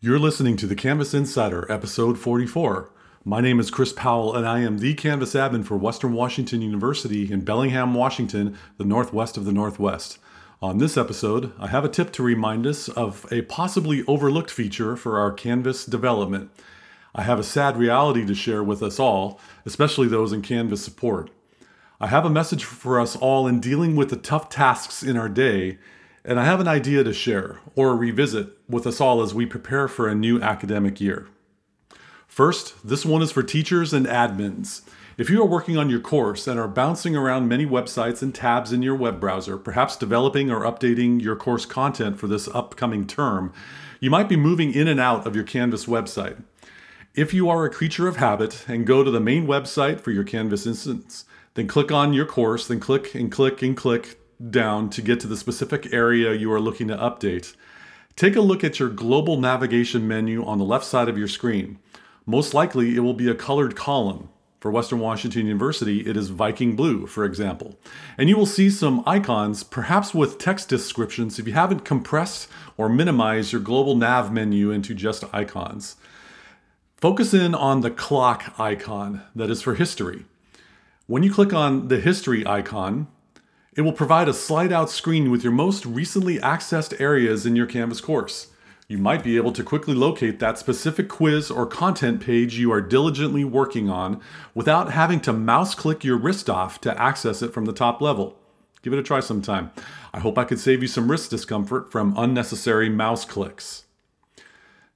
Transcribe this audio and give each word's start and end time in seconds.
You're 0.00 0.20
listening 0.20 0.56
to 0.58 0.68
the 0.68 0.76
Canvas 0.76 1.12
Insider, 1.12 1.66
episode 1.68 2.20
44. 2.20 2.88
My 3.24 3.40
name 3.40 3.58
is 3.58 3.68
Chris 3.68 3.92
Powell, 3.92 4.32
and 4.32 4.46
I 4.46 4.60
am 4.60 4.78
the 4.78 4.94
Canvas 4.94 5.34
admin 5.34 5.64
for 5.64 5.76
Western 5.76 6.12
Washington 6.12 6.62
University 6.62 7.32
in 7.32 7.40
Bellingham, 7.40 7.94
Washington, 7.94 8.56
the 8.76 8.84
northwest 8.84 9.36
of 9.36 9.44
the 9.44 9.50
Northwest. 9.50 10.20
On 10.62 10.78
this 10.78 10.96
episode, 10.96 11.52
I 11.58 11.66
have 11.66 11.84
a 11.84 11.88
tip 11.88 12.12
to 12.12 12.22
remind 12.22 12.64
us 12.64 12.88
of 12.88 13.26
a 13.32 13.42
possibly 13.42 14.04
overlooked 14.06 14.52
feature 14.52 14.94
for 14.94 15.18
our 15.18 15.32
Canvas 15.32 15.84
development. 15.84 16.52
I 17.12 17.22
have 17.22 17.40
a 17.40 17.42
sad 17.42 17.76
reality 17.76 18.24
to 18.24 18.36
share 18.36 18.62
with 18.62 18.84
us 18.84 19.00
all, 19.00 19.40
especially 19.66 20.06
those 20.06 20.32
in 20.32 20.42
Canvas 20.42 20.80
support. 20.80 21.28
I 22.00 22.06
have 22.06 22.24
a 22.24 22.30
message 22.30 22.62
for 22.62 23.00
us 23.00 23.16
all 23.16 23.48
in 23.48 23.58
dealing 23.58 23.96
with 23.96 24.10
the 24.10 24.16
tough 24.16 24.48
tasks 24.48 25.02
in 25.02 25.16
our 25.16 25.28
day 25.28 25.78
and 26.28 26.38
I 26.38 26.44
have 26.44 26.60
an 26.60 26.68
idea 26.68 27.02
to 27.04 27.14
share 27.14 27.58
or 27.74 27.96
revisit 27.96 28.48
with 28.68 28.86
us 28.86 29.00
all 29.00 29.22
as 29.22 29.32
we 29.32 29.46
prepare 29.46 29.88
for 29.88 30.06
a 30.08 30.14
new 30.14 30.42
academic 30.42 31.00
year. 31.00 31.26
First, 32.26 32.86
this 32.86 33.06
one 33.06 33.22
is 33.22 33.32
for 33.32 33.42
teachers 33.42 33.94
and 33.94 34.04
admins. 34.04 34.82
If 35.16 35.30
you 35.30 35.40
are 35.40 35.46
working 35.46 35.78
on 35.78 35.88
your 35.88 36.00
course 36.00 36.46
and 36.46 36.60
are 36.60 36.68
bouncing 36.68 37.16
around 37.16 37.48
many 37.48 37.64
websites 37.64 38.20
and 38.20 38.34
tabs 38.34 38.74
in 38.74 38.82
your 38.82 38.94
web 38.94 39.18
browser, 39.18 39.56
perhaps 39.56 39.96
developing 39.96 40.50
or 40.50 40.70
updating 40.70 41.18
your 41.22 41.34
course 41.34 41.64
content 41.64 42.20
for 42.20 42.26
this 42.26 42.46
upcoming 42.48 43.06
term, 43.06 43.50
you 43.98 44.10
might 44.10 44.28
be 44.28 44.36
moving 44.36 44.74
in 44.74 44.86
and 44.86 45.00
out 45.00 45.26
of 45.26 45.34
your 45.34 45.44
Canvas 45.44 45.86
website. 45.86 46.42
If 47.14 47.32
you 47.32 47.48
are 47.48 47.64
a 47.64 47.70
creature 47.70 48.06
of 48.06 48.16
habit 48.16 48.66
and 48.68 48.86
go 48.86 49.02
to 49.02 49.10
the 49.10 49.18
main 49.18 49.46
website 49.46 49.98
for 49.98 50.10
your 50.10 50.24
Canvas 50.24 50.66
instance, 50.66 51.24
then 51.54 51.66
click 51.66 51.90
on 51.90 52.12
your 52.12 52.26
course, 52.26 52.68
then 52.68 52.80
click 52.80 53.14
and 53.14 53.32
click 53.32 53.62
and 53.62 53.74
click 53.74 54.18
down 54.50 54.90
to 54.90 55.02
get 55.02 55.20
to 55.20 55.26
the 55.26 55.36
specific 55.36 55.92
area 55.92 56.32
you 56.32 56.52
are 56.52 56.60
looking 56.60 56.88
to 56.88 56.96
update. 56.96 57.54
Take 58.16 58.36
a 58.36 58.40
look 58.40 58.64
at 58.64 58.78
your 58.78 58.88
global 58.88 59.40
navigation 59.40 60.06
menu 60.08 60.44
on 60.44 60.58
the 60.58 60.64
left 60.64 60.84
side 60.84 61.08
of 61.08 61.18
your 61.18 61.28
screen. 61.28 61.78
Most 62.26 62.52
likely, 62.54 62.96
it 62.96 63.00
will 63.00 63.14
be 63.14 63.28
a 63.28 63.34
colored 63.34 63.76
column. 63.76 64.28
For 64.60 64.72
Western 64.72 64.98
Washington 64.98 65.46
University, 65.46 66.00
it 66.04 66.16
is 66.16 66.30
Viking 66.30 66.74
Blue, 66.74 67.06
for 67.06 67.24
example. 67.24 67.78
And 68.16 68.28
you 68.28 68.36
will 68.36 68.44
see 68.44 68.70
some 68.70 69.04
icons, 69.06 69.62
perhaps 69.62 70.12
with 70.12 70.38
text 70.38 70.68
descriptions, 70.68 71.38
if 71.38 71.46
you 71.46 71.52
haven't 71.52 71.84
compressed 71.84 72.48
or 72.76 72.88
minimized 72.88 73.52
your 73.52 73.60
global 73.60 73.94
nav 73.94 74.32
menu 74.32 74.72
into 74.72 74.94
just 74.94 75.22
icons. 75.32 75.94
Focus 76.96 77.32
in 77.32 77.54
on 77.54 77.82
the 77.82 77.90
clock 77.92 78.58
icon 78.58 79.22
that 79.36 79.48
is 79.48 79.62
for 79.62 79.76
history. 79.76 80.24
When 81.06 81.22
you 81.22 81.32
click 81.32 81.52
on 81.54 81.86
the 81.86 82.00
history 82.00 82.44
icon, 82.44 83.06
it 83.78 83.82
will 83.82 83.92
provide 83.92 84.28
a 84.28 84.34
slide 84.34 84.72
out 84.72 84.90
screen 84.90 85.30
with 85.30 85.44
your 85.44 85.52
most 85.52 85.86
recently 85.86 86.36
accessed 86.40 87.00
areas 87.00 87.46
in 87.46 87.54
your 87.54 87.64
Canvas 87.64 88.00
course. 88.00 88.48
You 88.88 88.98
might 88.98 89.22
be 89.22 89.36
able 89.36 89.52
to 89.52 89.62
quickly 89.62 89.94
locate 89.94 90.40
that 90.40 90.58
specific 90.58 91.08
quiz 91.08 91.48
or 91.48 91.64
content 91.64 92.20
page 92.20 92.58
you 92.58 92.72
are 92.72 92.80
diligently 92.80 93.44
working 93.44 93.88
on 93.88 94.20
without 94.52 94.90
having 94.90 95.20
to 95.20 95.32
mouse 95.32 95.76
click 95.76 96.02
your 96.02 96.16
wrist 96.16 96.50
off 96.50 96.80
to 96.80 97.00
access 97.00 97.40
it 97.40 97.54
from 97.54 97.66
the 97.66 97.72
top 97.72 98.00
level. 98.00 98.36
Give 98.82 98.92
it 98.92 98.98
a 98.98 99.02
try 99.04 99.20
sometime. 99.20 99.70
I 100.12 100.18
hope 100.18 100.38
I 100.38 100.44
could 100.44 100.58
save 100.58 100.82
you 100.82 100.88
some 100.88 101.08
wrist 101.08 101.30
discomfort 101.30 101.92
from 101.92 102.14
unnecessary 102.18 102.88
mouse 102.88 103.24
clicks. 103.24 103.84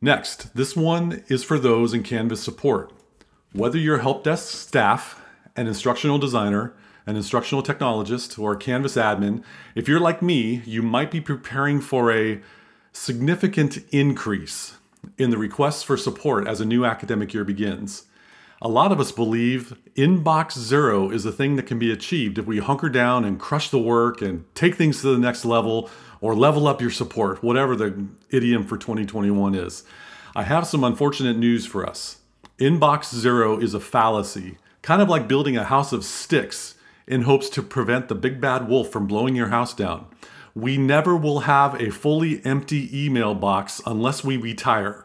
Next, 0.00 0.56
this 0.56 0.74
one 0.74 1.22
is 1.28 1.44
for 1.44 1.58
those 1.58 1.92
in 1.92 2.02
Canvas 2.02 2.42
support. 2.42 2.94
Whether 3.52 3.76
you're 3.76 3.98
help 3.98 4.24
desk 4.24 4.56
staff, 4.56 5.22
an 5.54 5.66
instructional 5.66 6.16
designer, 6.16 6.74
an 7.10 7.16
instructional 7.16 7.62
technologist, 7.62 8.38
or 8.38 8.52
a 8.52 8.56
Canvas 8.56 8.94
admin, 8.94 9.42
if 9.74 9.88
you're 9.88 10.00
like 10.00 10.22
me, 10.22 10.62
you 10.64 10.80
might 10.80 11.10
be 11.10 11.20
preparing 11.20 11.80
for 11.80 12.12
a 12.12 12.40
significant 12.92 13.78
increase 13.90 14.76
in 15.18 15.30
the 15.30 15.38
requests 15.38 15.82
for 15.82 15.96
support 15.96 16.46
as 16.46 16.60
a 16.60 16.64
new 16.64 16.84
academic 16.84 17.34
year 17.34 17.44
begins. 17.44 18.04
A 18.62 18.68
lot 18.68 18.92
of 18.92 19.00
us 19.00 19.10
believe 19.10 19.76
inbox 19.96 20.56
zero 20.56 21.10
is 21.10 21.26
a 21.26 21.32
thing 21.32 21.56
that 21.56 21.66
can 21.66 21.78
be 21.78 21.90
achieved 21.90 22.38
if 22.38 22.46
we 22.46 22.58
hunker 22.58 22.88
down 22.88 23.24
and 23.24 23.40
crush 23.40 23.70
the 23.70 23.78
work 23.78 24.22
and 24.22 24.44
take 24.54 24.74
things 24.74 25.00
to 25.00 25.08
the 25.08 25.18
next 25.18 25.44
level 25.44 25.90
or 26.20 26.34
level 26.34 26.68
up 26.68 26.80
your 26.80 26.90
support, 26.90 27.42
whatever 27.42 27.74
the 27.74 28.06
idiom 28.30 28.64
for 28.64 28.76
2021 28.76 29.54
is. 29.54 29.82
I 30.36 30.44
have 30.44 30.66
some 30.66 30.84
unfortunate 30.84 31.38
news 31.38 31.66
for 31.66 31.86
us. 31.86 32.18
Inbox 32.58 33.12
zero 33.14 33.58
is 33.58 33.72
a 33.72 33.80
fallacy, 33.80 34.58
kind 34.82 35.00
of 35.00 35.08
like 35.08 35.26
building 35.26 35.56
a 35.56 35.64
house 35.64 35.92
of 35.92 36.04
sticks 36.04 36.74
in 37.10 37.22
hopes 37.22 37.50
to 37.50 37.62
prevent 37.62 38.08
the 38.08 38.14
big 38.14 38.40
bad 38.40 38.68
wolf 38.68 38.90
from 38.90 39.06
blowing 39.06 39.34
your 39.34 39.48
house 39.48 39.74
down. 39.74 40.06
We 40.54 40.76
never 40.76 41.16
will 41.16 41.40
have 41.40 41.80
a 41.80 41.90
fully 41.90 42.44
empty 42.44 42.88
email 42.92 43.34
box 43.34 43.82
unless 43.84 44.24
we 44.24 44.36
retire. 44.36 45.04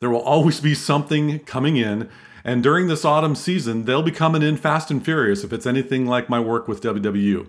There 0.00 0.10
will 0.10 0.20
always 0.20 0.60
be 0.60 0.74
something 0.74 1.40
coming 1.40 1.76
in, 1.76 2.08
and 2.44 2.62
during 2.62 2.86
this 2.86 3.04
autumn 3.04 3.34
season, 3.34 3.84
they'll 3.84 4.02
be 4.02 4.10
coming 4.10 4.42
in 4.42 4.56
fast 4.56 4.90
and 4.90 5.04
furious 5.04 5.44
if 5.44 5.52
it's 5.52 5.66
anything 5.66 6.06
like 6.06 6.28
my 6.28 6.40
work 6.40 6.68
with 6.68 6.82
WWU. 6.82 7.48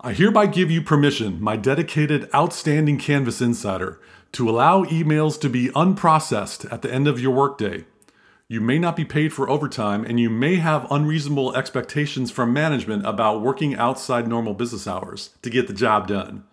I 0.00 0.12
hereby 0.12 0.46
give 0.46 0.70
you 0.70 0.82
permission, 0.82 1.40
my 1.40 1.56
dedicated, 1.56 2.28
outstanding 2.34 2.98
Canvas 2.98 3.40
insider, 3.40 4.00
to 4.32 4.50
allow 4.50 4.84
emails 4.84 5.40
to 5.40 5.48
be 5.48 5.68
unprocessed 5.68 6.70
at 6.72 6.82
the 6.82 6.92
end 6.92 7.06
of 7.06 7.20
your 7.20 7.32
workday. 7.32 7.84
You 8.52 8.60
may 8.60 8.78
not 8.78 8.96
be 8.96 9.06
paid 9.06 9.32
for 9.32 9.48
overtime, 9.48 10.04
and 10.04 10.20
you 10.20 10.28
may 10.28 10.56
have 10.56 10.86
unreasonable 10.90 11.56
expectations 11.56 12.30
from 12.30 12.52
management 12.52 13.06
about 13.06 13.40
working 13.40 13.74
outside 13.76 14.28
normal 14.28 14.52
business 14.52 14.86
hours 14.86 15.30
to 15.40 15.48
get 15.48 15.68
the 15.68 15.72
job 15.72 16.06
done. 16.06 16.44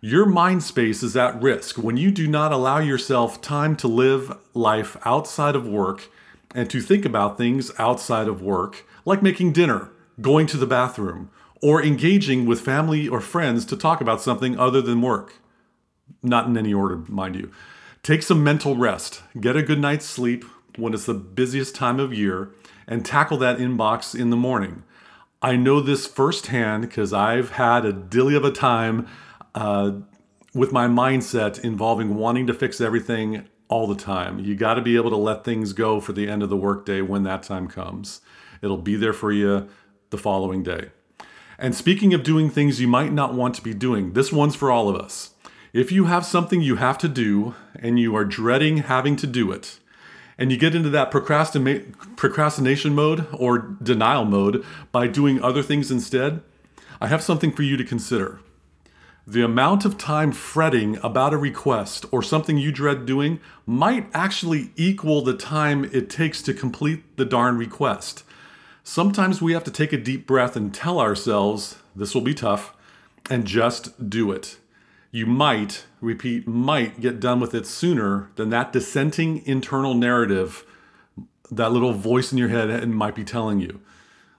Your 0.00 0.26
mind 0.26 0.62
space 0.62 1.02
is 1.02 1.16
at 1.16 1.42
risk 1.42 1.76
when 1.76 1.96
you 1.96 2.12
do 2.12 2.28
not 2.28 2.52
allow 2.52 2.78
yourself 2.78 3.42
time 3.42 3.74
to 3.78 3.88
live 3.88 4.38
life 4.54 4.96
outside 5.04 5.56
of 5.56 5.66
work 5.66 6.08
and 6.54 6.70
to 6.70 6.80
think 6.80 7.04
about 7.04 7.36
things 7.36 7.72
outside 7.80 8.28
of 8.28 8.40
work, 8.40 8.86
like 9.04 9.20
making 9.20 9.54
dinner, 9.54 9.90
going 10.20 10.46
to 10.46 10.56
the 10.56 10.68
bathroom, 10.68 11.30
or 11.60 11.82
engaging 11.82 12.46
with 12.46 12.60
family 12.60 13.08
or 13.08 13.20
friends 13.20 13.64
to 13.64 13.76
talk 13.76 14.00
about 14.00 14.20
something 14.20 14.56
other 14.56 14.80
than 14.80 15.02
work. 15.02 15.40
Not 16.22 16.46
in 16.46 16.56
any 16.56 16.72
order, 16.72 16.98
mind 17.08 17.34
you. 17.34 17.50
Take 18.04 18.22
some 18.22 18.44
mental 18.44 18.76
rest, 18.76 19.24
get 19.40 19.56
a 19.56 19.64
good 19.64 19.80
night's 19.80 20.06
sleep, 20.06 20.44
when 20.76 20.94
it's 20.94 21.06
the 21.06 21.14
busiest 21.14 21.74
time 21.74 22.00
of 22.00 22.12
year 22.12 22.50
and 22.86 23.04
tackle 23.04 23.38
that 23.38 23.58
inbox 23.58 24.18
in 24.18 24.30
the 24.30 24.36
morning. 24.36 24.82
I 25.40 25.56
know 25.56 25.80
this 25.80 26.06
firsthand 26.06 26.82
because 26.82 27.12
I've 27.12 27.50
had 27.50 27.84
a 27.84 27.92
dilly 27.92 28.34
of 28.34 28.44
a 28.44 28.50
time 28.50 29.06
uh, 29.54 29.92
with 30.54 30.72
my 30.72 30.86
mindset 30.86 31.62
involving 31.62 32.14
wanting 32.14 32.46
to 32.46 32.54
fix 32.54 32.80
everything 32.80 33.46
all 33.68 33.86
the 33.86 33.94
time. 33.94 34.38
You 34.38 34.54
got 34.54 34.74
to 34.74 34.82
be 34.82 34.96
able 34.96 35.10
to 35.10 35.16
let 35.16 35.44
things 35.44 35.72
go 35.72 36.00
for 36.00 36.12
the 36.12 36.28
end 36.28 36.42
of 36.42 36.50
the 36.50 36.56
workday 36.56 37.00
when 37.02 37.24
that 37.24 37.42
time 37.42 37.68
comes. 37.68 38.20
It'll 38.62 38.78
be 38.78 38.96
there 38.96 39.12
for 39.12 39.32
you 39.32 39.68
the 40.10 40.18
following 40.18 40.62
day. 40.62 40.90
And 41.58 41.74
speaking 41.74 42.14
of 42.14 42.22
doing 42.22 42.50
things 42.50 42.80
you 42.80 42.88
might 42.88 43.12
not 43.12 43.34
want 43.34 43.54
to 43.56 43.62
be 43.62 43.74
doing, 43.74 44.12
this 44.12 44.32
one's 44.32 44.56
for 44.56 44.70
all 44.70 44.88
of 44.88 44.96
us. 44.96 45.34
If 45.72 45.90
you 45.90 46.04
have 46.04 46.24
something 46.24 46.62
you 46.62 46.76
have 46.76 46.98
to 46.98 47.08
do 47.08 47.54
and 47.74 47.98
you 47.98 48.14
are 48.16 48.24
dreading 48.24 48.78
having 48.78 49.16
to 49.16 49.26
do 49.26 49.50
it, 49.50 49.78
and 50.38 50.50
you 50.50 50.58
get 50.58 50.74
into 50.74 50.90
that 50.90 51.10
procrastinate, 51.10 52.16
procrastination 52.16 52.94
mode 52.94 53.26
or 53.32 53.58
denial 53.58 54.24
mode 54.24 54.64
by 54.92 55.06
doing 55.06 55.42
other 55.42 55.62
things 55.62 55.90
instead, 55.90 56.42
I 57.00 57.08
have 57.08 57.22
something 57.22 57.52
for 57.52 57.62
you 57.62 57.76
to 57.76 57.84
consider. 57.84 58.40
The 59.26 59.42
amount 59.42 59.84
of 59.84 59.96
time 59.96 60.32
fretting 60.32 60.98
about 61.02 61.32
a 61.32 61.38
request 61.38 62.04
or 62.12 62.22
something 62.22 62.58
you 62.58 62.70
dread 62.70 63.06
doing 63.06 63.40
might 63.64 64.08
actually 64.12 64.70
equal 64.76 65.22
the 65.22 65.36
time 65.36 65.84
it 65.86 66.10
takes 66.10 66.42
to 66.42 66.52
complete 66.52 67.16
the 67.16 67.24
darn 67.24 67.56
request. 67.56 68.22
Sometimes 68.82 69.40
we 69.40 69.54
have 69.54 69.64
to 69.64 69.70
take 69.70 69.94
a 69.94 69.98
deep 69.98 70.26
breath 70.26 70.56
and 70.56 70.74
tell 70.74 71.00
ourselves, 71.00 71.78
this 71.96 72.14
will 72.14 72.20
be 72.20 72.34
tough, 72.34 72.76
and 73.30 73.46
just 73.46 74.10
do 74.10 74.30
it 74.30 74.58
you 75.14 75.26
might, 75.26 75.86
repeat, 76.00 76.44
might 76.48 77.00
get 77.00 77.20
done 77.20 77.38
with 77.38 77.54
it 77.54 77.68
sooner 77.68 78.32
than 78.34 78.50
that 78.50 78.72
dissenting 78.72 79.46
internal 79.46 79.94
narrative, 79.94 80.64
that 81.52 81.70
little 81.70 81.92
voice 81.92 82.32
in 82.32 82.38
your 82.38 82.48
head 82.48 82.88
might 82.88 83.14
be 83.14 83.22
telling 83.22 83.60
you. 83.60 83.80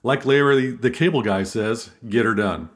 Like 0.03 0.25
Larry 0.25 0.71
the 0.71 0.91
Cable 0.91 1.21
Guy 1.21 1.43
says, 1.43 1.91
get 2.09 2.25
her 2.25 2.35
done. 2.35 2.67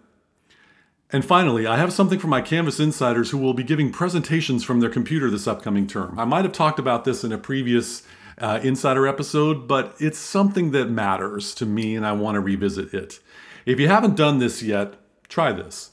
And 1.12 1.26
finally, 1.26 1.68
I 1.68 1.76
have 1.76 1.92
something 1.92 2.20
for 2.20 2.28
my 2.28 2.40
Canvas 2.40 2.80
insiders 2.80 3.32
who 3.32 3.38
will 3.38 3.54
be 3.54 3.64
giving 3.64 3.92
presentations 3.92 4.64
from 4.64 4.80
their 4.80 4.90
computer 4.90 5.30
this 5.30 5.46
upcoming 5.46 5.86
term. 5.86 6.18
I 6.18 6.24
might 6.24 6.46
have 6.46 6.54
talked 6.54 6.80
about 6.80 7.04
this 7.04 7.26
in 7.26 7.34
a 7.34 7.38
previous 7.38 8.04
uh, 8.38 8.62
insider 8.64 9.10
episode, 9.10 9.68
but 9.68 9.94
it's 10.00 10.20
something 10.20 10.72
that 10.72 10.90
matters 10.90 11.54
to 11.56 11.66
me 11.66 11.98
and 11.98 12.06
I 12.06 12.14
want 12.14 12.36
to 12.36 12.40
revisit 12.40 12.94
it. 12.94 13.20
If 13.66 13.78
you 13.78 13.90
haven't 13.90 14.16
done 14.16 14.40
this 14.40 14.64
yet, 14.64 14.94
try 15.28 15.52
this. 15.52 15.92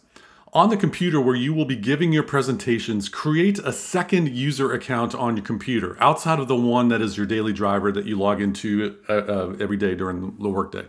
On 0.57 0.71
the 0.71 0.77
computer 0.79 1.21
where 1.21 1.37
you 1.37 1.53
will 1.53 1.67
be 1.67 1.77
giving 1.77 2.15
your 2.15 2.23
presentations, 2.23 3.11
create 3.11 3.59
a 3.59 3.75
second 3.75 4.31
user 4.31 4.73
account 4.73 5.15
on 5.15 5.37
your 5.37 5.45
computer 5.45 5.99
outside 6.03 6.39
of 6.39 6.49
the 6.49 6.57
one 6.57 6.89
that 6.89 7.03
is 7.03 7.19
your 7.19 7.27
daily 7.27 7.53
driver 7.53 7.93
that 7.93 8.07
you 8.07 8.17
log 8.17 8.41
into 8.41 8.97
uh, 9.07 9.13
uh, 9.13 9.57
every 9.61 9.77
day 9.77 9.95
during 9.95 10.35
the 10.39 10.49
workday. 10.49 10.87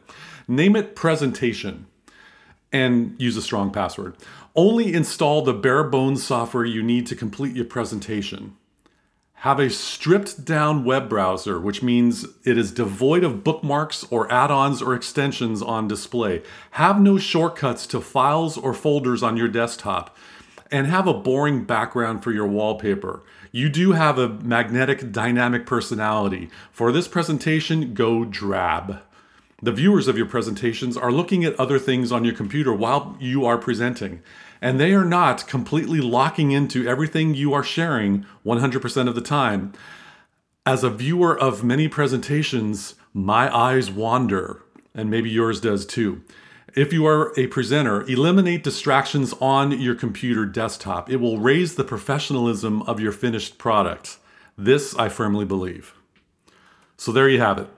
Name 0.47 0.77
it 0.77 0.95
presentation 0.95 1.85
and 2.71 3.13
use 3.19 3.35
a 3.35 3.41
strong 3.41 3.69
password. 3.69 4.15
Only 4.55 4.93
install 4.93 5.41
the 5.41 5.53
bare 5.53 5.83
bones 5.83 6.23
software 6.23 6.63
you 6.63 6.81
need 6.81 7.05
to 7.07 7.15
complete 7.17 7.53
your 7.53 7.65
presentation. 7.65 8.55
Have 9.41 9.59
a 9.59 9.69
stripped 9.69 10.45
down 10.45 10.83
web 10.83 11.07
browser, 11.07 11.59
which 11.59 11.83
means 11.83 12.25
it 12.43 12.57
is 12.57 12.71
devoid 12.71 13.23
of 13.23 13.43
bookmarks 13.43 14.03
or 14.09 14.31
add 14.31 14.49
ons 14.49 14.81
or 14.81 14.95
extensions 14.95 15.61
on 15.61 15.87
display. 15.87 16.41
Have 16.71 16.99
no 16.99 17.19
shortcuts 17.19 17.85
to 17.87 18.01
files 18.01 18.57
or 18.57 18.73
folders 18.73 19.21
on 19.21 19.37
your 19.37 19.47
desktop. 19.47 20.17
And 20.71 20.87
have 20.87 21.05
a 21.05 21.13
boring 21.13 21.65
background 21.65 22.23
for 22.23 22.31
your 22.31 22.47
wallpaper. 22.47 23.21
You 23.51 23.69
do 23.69 23.91
have 23.91 24.17
a 24.17 24.27
magnetic, 24.27 25.11
dynamic 25.11 25.67
personality. 25.67 26.49
For 26.71 26.91
this 26.91 27.07
presentation, 27.07 27.93
go 27.93 28.25
drab. 28.25 29.01
The 29.61 29.71
viewers 29.71 30.07
of 30.07 30.17
your 30.17 30.27
presentations 30.27 30.95
are 30.95 31.11
looking 31.11 31.43
at 31.43 31.59
other 31.59 31.79
things 31.79 32.11
on 32.11 32.23
your 32.23 32.35
computer 32.35 32.73
while 32.73 33.17
you 33.19 33.45
are 33.45 33.57
presenting 33.57 34.21
and 34.61 34.79
they 34.79 34.93
are 34.93 35.05
not 35.05 35.47
completely 35.47 36.01
locking 36.01 36.51
into 36.51 36.87
everything 36.87 37.35
you 37.35 37.53
are 37.53 37.63
sharing 37.63 38.25
100% 38.45 39.07
of 39.07 39.15
the 39.15 39.21
time. 39.21 39.73
As 40.65 40.83
a 40.83 40.89
viewer 40.89 41.37
of 41.37 41.63
many 41.63 41.87
presentations, 41.87 42.95
my 43.13 43.55
eyes 43.55 43.89
wander, 43.89 44.63
and 44.93 45.09
maybe 45.09 45.29
yours 45.29 45.61
does 45.61 45.85
too. 45.85 46.23
If 46.75 46.93
you 46.93 47.07
are 47.07 47.33
a 47.37 47.47
presenter, 47.47 48.03
eliminate 48.03 48.63
distractions 48.63 49.33
on 49.39 49.79
your 49.79 49.95
computer 49.95 50.45
desktop. 50.45 51.09
It 51.09 51.17
will 51.17 51.39
raise 51.39 51.75
the 51.75 51.83
professionalism 51.83 52.83
of 52.83 52.99
your 52.99 53.11
finished 53.11 53.57
product. 53.57 54.17
This 54.57 54.95
I 54.95 55.09
firmly 55.09 55.45
believe. 55.45 55.93
So 56.97 57.11
there 57.11 57.29
you 57.29 57.39
have 57.39 57.57
it. 57.57 57.69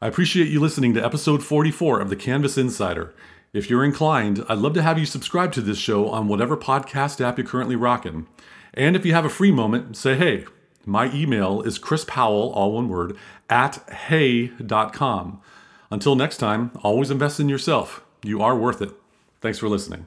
I 0.00 0.06
appreciate 0.06 0.46
you 0.46 0.60
listening 0.60 0.94
to 0.94 1.04
episode 1.04 1.42
44 1.42 1.98
of 1.98 2.08
the 2.08 2.14
Canvas 2.14 2.56
Insider. 2.56 3.12
If 3.52 3.68
you're 3.68 3.84
inclined, 3.84 4.44
I'd 4.48 4.58
love 4.58 4.74
to 4.74 4.82
have 4.82 4.96
you 4.96 5.04
subscribe 5.04 5.50
to 5.54 5.60
this 5.60 5.78
show 5.78 6.08
on 6.08 6.28
whatever 6.28 6.56
podcast 6.56 7.20
app 7.20 7.36
you're 7.36 7.44
currently 7.44 7.74
rocking. 7.74 8.28
And 8.74 8.94
if 8.94 9.04
you 9.04 9.12
have 9.12 9.24
a 9.24 9.28
free 9.28 9.50
moment, 9.50 9.96
say 9.96 10.14
hey. 10.14 10.44
My 10.86 11.12
email 11.12 11.62
is 11.62 11.78
Chris 11.78 12.04
Powell, 12.04 12.52
all 12.52 12.74
one 12.74 12.88
word, 12.88 13.16
at 13.50 13.82
hey.com. 13.90 15.40
Until 15.90 16.14
next 16.14 16.36
time, 16.36 16.70
always 16.84 17.10
invest 17.10 17.40
in 17.40 17.48
yourself. 17.48 18.04
You 18.22 18.40
are 18.40 18.56
worth 18.56 18.80
it. 18.80 18.92
Thanks 19.40 19.58
for 19.58 19.68
listening. 19.68 20.06